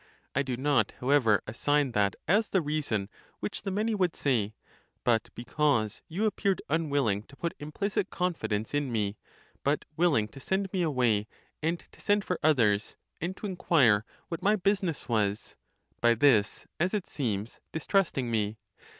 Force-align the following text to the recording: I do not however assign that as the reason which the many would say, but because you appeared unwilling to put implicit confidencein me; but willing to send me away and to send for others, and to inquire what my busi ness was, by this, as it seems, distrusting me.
I 0.33 0.41
do 0.41 0.57
not 0.57 0.93
however 0.99 1.43
assign 1.45 1.91
that 1.91 2.15
as 2.27 2.49
the 2.49 2.59
reason 2.63 3.07
which 3.39 3.61
the 3.61 3.69
many 3.69 3.93
would 3.93 4.15
say, 4.15 4.55
but 5.03 5.29
because 5.35 6.01
you 6.07 6.25
appeared 6.25 6.59
unwilling 6.69 7.21
to 7.27 7.35
put 7.35 7.53
implicit 7.59 8.09
confidencein 8.09 8.89
me; 8.89 9.19
but 9.63 9.85
willing 9.95 10.27
to 10.29 10.39
send 10.39 10.73
me 10.73 10.81
away 10.81 11.27
and 11.61 11.77
to 11.91 12.01
send 12.01 12.25
for 12.25 12.39
others, 12.41 12.97
and 13.21 13.37
to 13.37 13.45
inquire 13.45 14.03
what 14.27 14.41
my 14.41 14.55
busi 14.55 14.81
ness 14.81 15.07
was, 15.07 15.55
by 15.99 16.15
this, 16.15 16.65
as 16.79 16.95
it 16.95 17.05
seems, 17.05 17.59
distrusting 17.71 18.31
me. 18.31 18.57